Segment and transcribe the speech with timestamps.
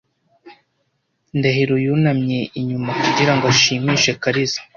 [1.37, 4.59] Ndahiro yunamye inyuma kugirango ashimishe Kariza.